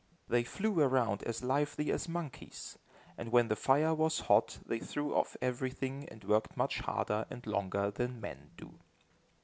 They 0.27 0.43
flew 0.43 0.79
around 0.79 1.21
as 1.25 1.43
lively 1.43 1.91
as 1.91 2.09
monkeys, 2.09 2.75
and 3.19 3.31
when 3.31 3.49
the 3.49 3.55
fire 3.55 3.93
was 3.93 4.21
hot 4.21 4.57
they 4.65 4.79
threw 4.79 5.13
off 5.13 5.37
everything 5.43 6.09
and 6.09 6.23
worked 6.23 6.57
much 6.57 6.79
harder 6.79 7.27
and 7.29 7.45
longer 7.45 7.91
than 7.91 8.19
men 8.19 8.49
do. 8.57 8.79